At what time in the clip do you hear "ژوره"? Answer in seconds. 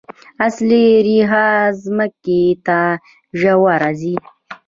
3.39-3.91